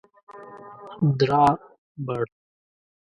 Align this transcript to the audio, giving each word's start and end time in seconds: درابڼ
درابڼ 1.19 2.25